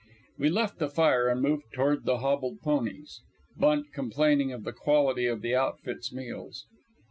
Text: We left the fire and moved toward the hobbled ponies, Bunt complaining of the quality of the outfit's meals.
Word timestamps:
We 0.39 0.49
left 0.49 0.79
the 0.79 0.89
fire 0.89 1.27
and 1.27 1.43
moved 1.43 1.65
toward 1.73 2.05
the 2.05 2.17
hobbled 2.21 2.61
ponies, 2.61 3.21
Bunt 3.55 3.93
complaining 3.93 4.51
of 4.51 4.63
the 4.63 4.73
quality 4.73 5.27
of 5.27 5.43
the 5.43 5.53
outfit's 5.53 6.11
meals. 6.11 6.65